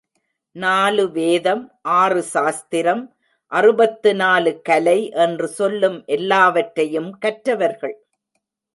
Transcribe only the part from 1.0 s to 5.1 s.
வேதம், ஆறு சாஸ்திரம், அறுபத்து நாலு கலை